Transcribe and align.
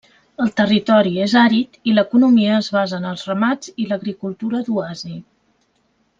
El 0.43 0.47
territori 0.59 1.11
és 1.25 1.35
àrid 1.41 1.77
i 1.91 1.93
l'economia 1.97 2.55
es 2.61 2.69
basa 2.77 2.99
en 3.01 3.05
els 3.11 3.27
ramats 3.33 3.73
i 3.85 3.87
l'agricultura 3.93 4.63
d'oasi. 4.71 5.15